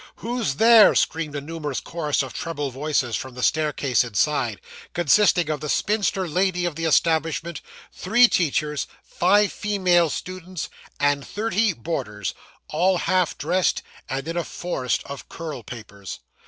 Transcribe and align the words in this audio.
'Who's 0.15 0.55
there?' 0.55 0.95
screamed 0.95 1.35
a 1.35 1.41
numerous 1.41 1.79
chorus 1.79 2.23
of 2.23 2.33
treble 2.33 2.71
voices 2.71 3.15
from 3.15 3.35
the 3.35 3.43
staircase 3.43 4.03
inside, 4.03 4.59
consisting 4.95 5.47
of 5.51 5.61
the 5.61 5.69
spinster 5.69 6.27
lady 6.27 6.65
of 6.65 6.75
the 6.75 6.85
establishment, 6.85 7.61
three 7.93 8.27
teachers, 8.27 8.87
five 9.03 9.53
female 9.53 10.09
servants, 10.09 10.69
and 10.99 11.23
thirty 11.23 11.73
boarders, 11.73 12.33
all 12.67 12.97
half 12.97 13.37
dressed 13.37 13.83
and 14.09 14.27
in 14.27 14.37
a 14.37 14.43
forest 14.43 15.03
of 15.05 15.29
curl 15.29 15.61
papers. 15.61 16.19